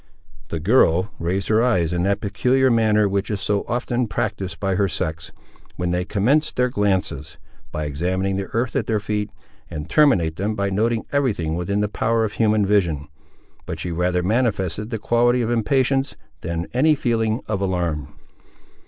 [0.47, 4.73] The girl raised her eyes, in that peculiar manner which is so often practised by
[4.73, 5.31] her sex,
[5.75, 7.37] when they commence their glances,
[7.71, 9.29] by examining the earth at their feet,
[9.69, 13.09] and terminate them by noting every thing within the power of human vision;
[13.67, 18.07] but she rather manifested the quality of impatience, than any feeling of alarm.